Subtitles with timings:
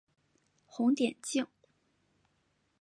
[0.65, 1.45] 红点镜。